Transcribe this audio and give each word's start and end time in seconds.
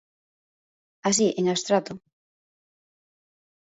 Así 1.09 1.27
en 1.39 1.45
abstracto. 1.53 1.93